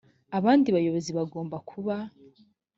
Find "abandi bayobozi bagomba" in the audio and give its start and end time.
0.37-1.57